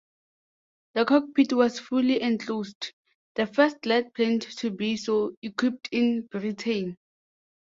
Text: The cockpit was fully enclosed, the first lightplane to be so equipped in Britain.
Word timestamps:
The 0.95 1.05
cockpit 1.05 1.53
was 1.53 1.77
fully 1.79 2.21
enclosed, 2.23 2.91
the 3.35 3.45
first 3.45 3.81
lightplane 3.83 4.39
to 4.57 4.71
be 4.71 4.97
so 4.97 5.35
equipped 5.43 5.89
in 5.91 6.25
Britain. 6.25 6.97